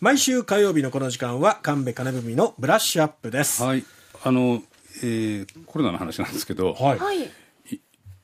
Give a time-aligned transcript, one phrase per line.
[0.00, 3.62] 毎週火曜日のこの時間は神戸金文のブラッシュアップです。
[3.62, 3.84] はい、
[4.24, 4.62] あの、
[5.02, 6.98] えーコロナの話なんですけど、はい。
[6.98, 7.30] はい。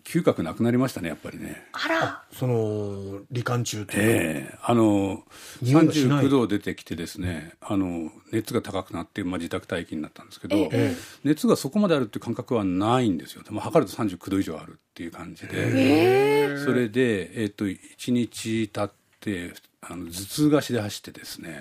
[0.03, 1.67] 嗅覚なくなりましたね、やっぱりね。
[1.73, 2.23] あら。
[2.33, 4.03] その、罹患中というか。
[4.03, 5.23] ええあの、
[5.61, 13.43] 匂いがしない39度出てきてですね、あの、熱が高くなって、まあ、自宅待機になったんですけど、ええ熱がそこまであるっていう感覚はないんですよ。
[13.43, 19.53] でも測ると39度以上あるっていう感じで、えそれで、えっ、と、1日経って、
[19.89, 21.61] あの頭痛がしで走ってですね、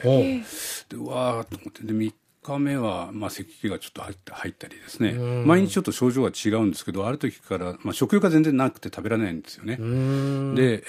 [0.89, 1.83] でうわーと思って。
[1.83, 2.13] で3
[2.43, 5.13] 日目は、まあ、咳気がちょっと入った入ったりですね。
[5.13, 9.77] 毎日ちょっと症状が違うんですけどある時から、まあ、食欲が全然なくて食べられないんですよね。
[9.77, 9.81] で、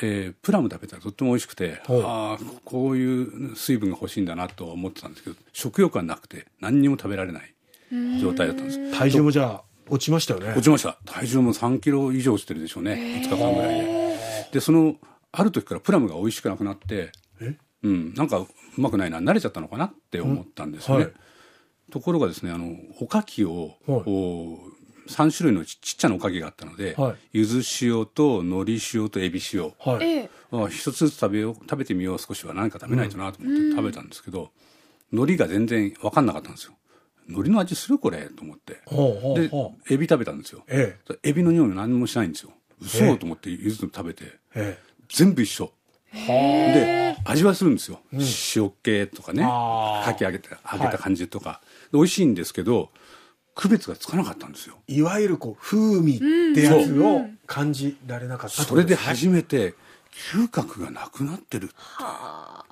[0.02, 7.54] えープラム食べたらとっても美味しくてああこういう水分が欲しいんだなと思ってたんですけど食欲がなくて何にも食べられない
[8.20, 8.92] 状態だったんです。
[8.98, 10.50] 体重もじゃあ、落ちましたよね。
[10.50, 10.98] 落ちました。
[11.06, 13.22] 体重も3キロ以上落ちてるでしょうね。
[13.22, 14.48] 5日間ぐらいで。
[14.52, 14.96] でその
[15.32, 17.12] ある時からプラムが美味しくなくなってえ
[17.86, 21.12] うん、なんかうまくないな慣れちゃったのかなって思ったんですよね、はい。
[21.92, 24.02] ところがですねあのおかきを、はい。
[24.04, 24.76] こう
[25.08, 27.16] 3種類のちちっちゃなおかきがあったので、はい。
[27.32, 29.72] ゆず塩と海苔塩とエビ塩。
[29.78, 30.04] はい。
[30.04, 30.30] ええ。
[30.50, 34.50] あ一つずつ食べよう食べてみよう少しは何か食べないとなと思って食べたんですけど、
[35.12, 36.72] 海苔が全然分かんなかったんですよ。
[37.28, 38.28] 海苔の味するこれ？
[38.30, 38.80] と思って。
[39.88, 39.94] で。
[39.94, 40.64] エビ食べたんですよ。
[40.66, 42.50] えエビの匂いも何もしないんですよ。
[42.80, 43.16] 嘘ええ。
[43.16, 44.24] と思ってゆずの食べて。
[44.56, 44.76] え。
[44.76, 44.78] え。
[45.08, 45.72] 全部一緒
[46.12, 49.42] で味はするんですよ、塩気とかね。
[49.42, 51.60] かき揚げて揚げた感じとか、
[51.92, 52.90] で美味しいんですけど
[53.56, 54.76] 区別がつかなかったんですよ。
[54.86, 54.94] え。
[54.94, 59.74] いわゆるこう、風味ってやつを感じられなかったってそれで初めて
[60.32, 62.64] 嗅覚がなくなってるあ。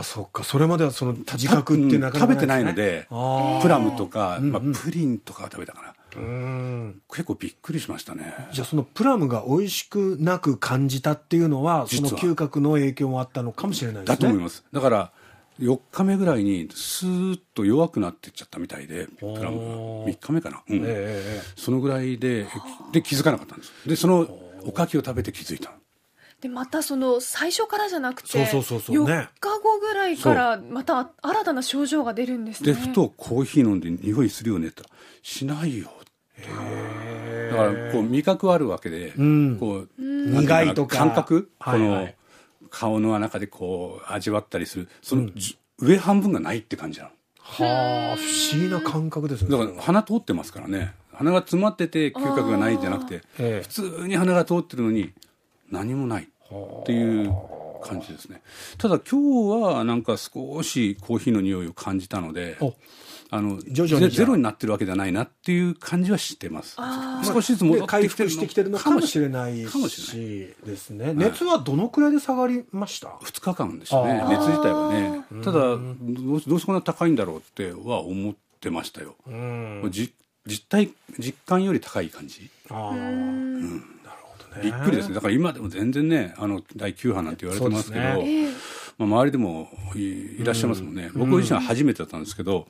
[0.00, 0.42] あ、そっか。
[0.42, 5.87] それまではその自覚ってなかなか食べてないのであプラムとか、まあ、プリンとかは食べたかな。
[6.14, 8.34] 結構びっくりしましたね。
[8.52, 14.16] じゃあそのプラムが美味しくなく感じたっていうのは、その嗅覚の影響もあったのかもしれないですね。
[14.16, 14.64] だと思います。
[14.72, 15.12] だから
[15.60, 19.50] 4日目ぐらいにスーッと弱くなってっちゃったみたいでプラムが。
[19.50, 20.12] おー。
[20.12, 20.76] 3日目かな、うん。
[20.76, 20.86] ええええ
[21.40, 21.42] え。
[21.56, 22.46] そのぐらいで
[22.92, 23.72] で気づかなかったんです。
[23.86, 24.28] でその
[24.64, 25.72] おかきを食べて気づいた
[26.40, 29.06] でまたその最初からじゃなくてそうそうそうそう。
[29.06, 29.12] ね。
[29.12, 32.72] 4日後ぐらいからまた新たな症状が出るんですね。
[32.72, 35.90] でふとコーヒー飲んで匂いするよねって言ったらしないよ
[37.50, 39.58] だからこう味覚はあるわけで、ん。
[39.58, 40.98] こう苦いとか。
[40.98, 42.06] 感覚、はいはい。
[42.06, 44.88] この顔の中でこう味わったりする。
[45.02, 47.10] その、じ上半分がないって感じなの。
[47.40, 49.50] はあ、不思議な感覚ですね。
[49.50, 50.94] だから鼻通ってますからね。
[51.14, 53.62] 鼻が詰まってて嗅覚がないんじゃなくてええ。
[53.62, 55.12] 普通に鼻が通ってるのに
[55.70, 57.34] 何もないっていう
[57.82, 58.42] 感じですね。
[58.78, 62.74] ただ今日はなんか少しコーヒーの匂いを感じたのでお。
[63.30, 66.76] あの徐々にゼゼロになってるわけじゃないなっていう感じはしてます。
[67.26, 70.48] 少しずつ戻って回きてる復してきてるのかもしれないかもしれない。
[70.48, 71.12] しですね。
[71.12, 75.24] 熱はどのくらいで下がりました？2日間でしたね熱自体はね。
[75.44, 75.84] ただどう
[76.24, 79.14] どうしてこんな高いんだろうっては思ってましたよ、
[79.92, 80.14] 実
[80.66, 82.48] 体実感より高い感じ。
[82.70, 83.20] ああ、なるほ
[83.60, 83.97] ど
[84.56, 84.62] ね。
[84.62, 85.14] びっくりですね。
[85.14, 92.66] だから今でも全然ねあの第9波なんて言われてますけどそうですまあ、周りでもいいらっしゃいますもんね、僕自身は初めてだったんですけど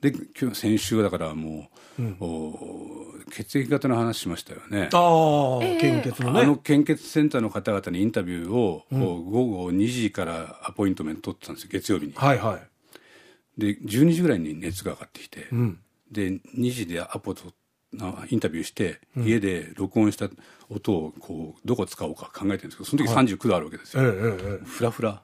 [0.00, 0.10] で
[0.40, 4.88] 今日先週はだからもう、お血液型の話しましたよね。
[4.92, 6.40] ああ、献血のね。
[6.40, 12.14] あの献血センターの方々にインタビューを、こう午後2時からアポイントメント取ってたんですよ月曜日に。
[12.14, 13.60] はいはい。
[13.60, 15.78] で12時ぐらいに熱が上がってきて、ん。
[16.10, 17.50] で2時でアポとな
[17.92, 20.28] インタビューして、家で録音した
[20.68, 24.64] 音をこうどこ使おうか考えてるんですけどその時39度あるわけですええよ、えええ。
[24.64, 25.22] フラフラ。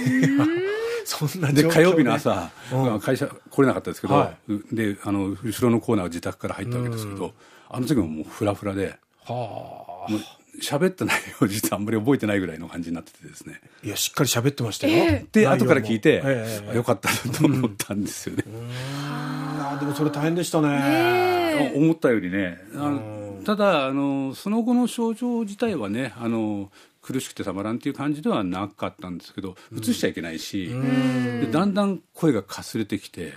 [0.00, 0.02] え。
[1.04, 3.00] そんなで火曜日の朝、うん。
[3.00, 4.34] 会社来れなかったですけど、は
[4.72, 7.34] であの後ろのコーナーは自宅から入ったわけですけど、
[7.68, 10.12] あの時ももうフラフラではあ。
[10.60, 13.60] 喋った内容実はあんまり覚えてないぐらいの感じになっててですね。
[13.84, 14.94] いや、しっかり喋ってましたよ。
[14.94, 15.26] ええ。
[15.30, 16.16] で後から聞いて、
[16.74, 18.44] よかったなと思ったんですよね、
[19.04, 20.68] ああ、でもそれ大変でしたね。
[20.70, 21.37] え
[21.74, 22.58] 思ったよりね。
[22.74, 26.70] あのただあのその後の症状自体はねあの
[27.00, 33.32] 苦しくてたまらんっていう感じではなかったんですけど映しちゃいけないし、でだんだん声がかすれてきて、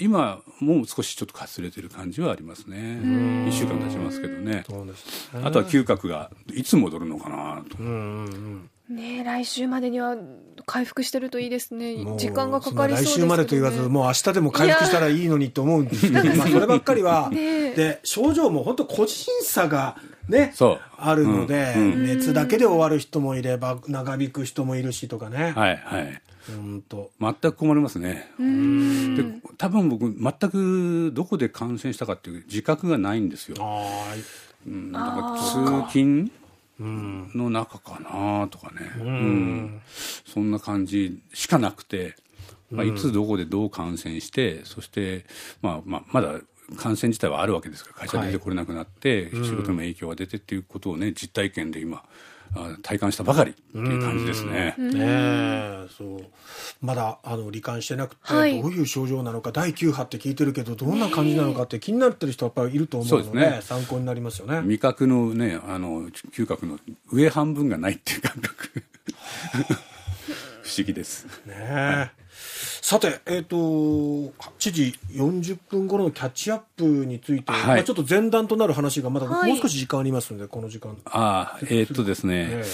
[0.00, 2.76] 今もう少しちょっとかすれてる感じはありますね。
[2.76, 4.44] 1週間経ちますけどね。
[4.44, 4.64] ね。
[5.42, 8.96] あとは嗅覚がいつ戻るのかなと、うんうんうん。
[8.96, 10.16] ねえ来週までには
[10.66, 11.96] 回復してるといいですね。
[12.16, 19.96] 時間がかかりそうですね、来週までと言わず、もう明日でも回復したらいいのにと思うんですけど、まあそればっかりは、 で、症状も本当個人差が
[20.28, 20.54] ね、
[20.96, 21.82] あるので、うん。
[21.82, 22.06] うん。
[22.06, 25.52] 熱だけで終わる人もいれば、長引く人もいるしとかね。
[25.54, 26.22] はいはい。
[26.48, 27.10] うんと。
[27.20, 28.28] 全く困りますね。
[28.38, 29.24] で
[29.56, 33.56] 多分僕全くどこで感染したかっていう自覚がないんですよ。
[33.60, 34.14] あ
[34.66, 36.30] うんなんか通勤
[36.78, 39.80] の中かなとかね、うん。
[40.26, 42.16] そんな感じしかなくて。
[42.70, 45.26] まあ、いつどこでどう感染して、そして、
[45.62, 46.40] まあまあ、まだ
[46.76, 52.02] 感染自体はあるわけですから、会社出てこれなくなって、仕事にも影響が出てっていうことをね、実体験で今、あ
[52.82, 54.74] 体感したばかりっていう感じですね。
[54.78, 56.24] ねえそう。
[56.80, 58.62] まだあの罹患してなくて、はい。
[58.62, 63.62] どういう症状なのか第9波って聞いてるけどどんな感じなのかって気になってる人はやっぱりいると思うのでそうですね。
[63.62, 64.60] 参考になりますよね。
[64.62, 66.78] 味覚のね、あの嗅覚の
[67.12, 68.82] 上半分がないっていう感覚、
[70.64, 71.26] 不思議です。
[71.46, 72.10] ねえ。
[72.80, 77.66] さて、えっと8時40分頃のキャッチアップについて、はい。
[77.66, 79.52] まあ、ちょっと前段となる話がまだはい。
[79.52, 80.96] もう少し時間ありますので、この時間。
[81.04, 82.64] ああ、えーっとですね、え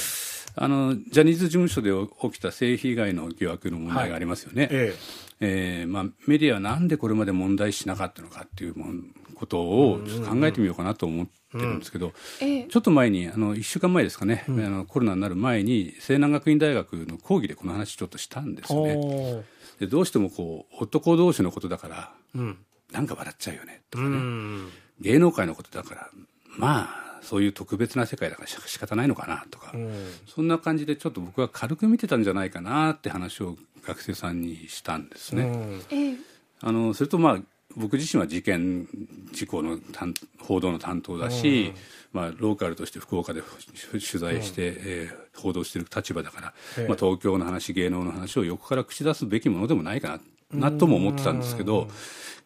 [0.54, 1.90] あのジャニーズ事務所で
[2.22, 4.68] 起きた性被害の疑惑の問題がありますよね。
[4.70, 4.94] え
[5.40, 5.84] え。
[5.84, 9.98] ーまあ、メディアはなんでこれまで問題視しなかったのかっていうもんことを
[10.28, 11.26] 考えてみようかなと思っ
[11.58, 12.64] てるんですけど、ええ。
[12.64, 19.44] ちょっと前にあの1週間前ですかね、あのコロナになる前に西南学院大学の講義でこの話ちょっとしたんですよね。
[19.80, 22.58] でどうしてもこう男同士のことだからうん。
[22.92, 24.68] なんか笑っちゃうよねとかうね、ん。
[25.00, 26.10] 芸能界のことだから
[26.56, 29.92] まあそういう特別な世界だからし仕方ないのかなとか、うん。
[30.26, 33.56] そんな感じでちょっと僕は軽く見てたんじゃないかなって話を
[33.86, 35.42] 学生さんにしたんですね。
[35.44, 35.82] うん。
[35.90, 36.16] ええ
[36.62, 37.38] あのそれとまあ
[37.76, 38.88] 僕自身は事件
[39.32, 41.72] 事故の担報道の担当だし、
[42.12, 43.42] まあ、ローカルとして福岡で
[43.90, 46.88] 取材して、えー報道している立場だから、ええ。
[46.88, 50.20] まあ、東京の話芸能の話を横から口出すべきものでもないか
[50.52, 51.88] ななとも思ってたんですけど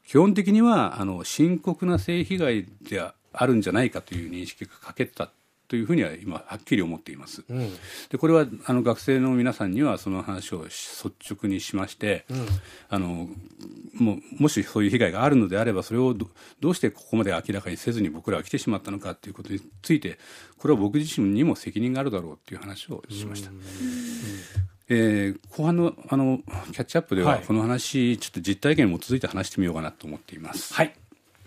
[0.07, 3.01] 基本的にはあの深刻な性被害で
[3.33, 5.31] あるんじゃないかという認識が欠けてた
[5.69, 7.45] というふうには今はっきり思っています。
[7.49, 7.71] うん
[8.11, 12.25] でこれはあの学生の皆さんにはその話を率直にしまして、
[12.89, 13.29] あの
[13.95, 16.29] もうもしそういう被害があるのであればそれをど
[16.61, 20.19] どうしてここまで明らかにせずに僕らは来てしまったのかということについて
[20.59, 23.51] これは僕自身にも責任があるだろうという話をしました。
[24.89, 26.41] えー後半のあの
[26.73, 30.75] キャッチアップでははいこの話、ちょっと実体験に基づいて話してみようかなと思っています。
[30.75, 30.95] はい